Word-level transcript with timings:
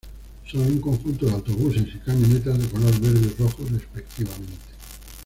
Son 0.47 0.59
un 0.61 0.79
conjunto 0.81 1.27
de 1.27 1.31
autobuses 1.31 1.87
y 1.93 1.99
camionetas 1.99 2.57
de 2.57 2.67
color 2.69 2.99
verde 2.99 3.21
y 3.27 3.39
rojo 3.39 3.63
respectivamente. 3.71 4.57